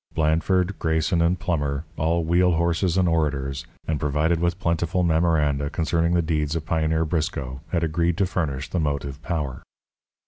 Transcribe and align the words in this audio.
Blandford, 0.15 0.79
Grayson, 0.79 1.21
and 1.21 1.39
Plummer, 1.39 1.85
all 1.95 2.23
wheel 2.23 2.53
horses 2.53 2.97
and 2.97 3.07
orators, 3.07 3.67
and 3.87 3.99
provided 3.99 4.39
with 4.39 4.57
plentiful 4.59 5.03
memoranda 5.03 5.69
concerning 5.69 6.15
the 6.15 6.23
deeds 6.23 6.55
of 6.55 6.65
pioneer 6.65 7.05
Briscoe, 7.05 7.61
had 7.67 7.83
agreed 7.83 8.17
to 8.17 8.25
furnish 8.25 8.67
the 8.67 8.79
motive 8.79 9.21
power. 9.21 9.61